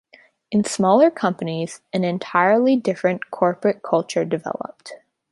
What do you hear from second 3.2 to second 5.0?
corporate culture developed.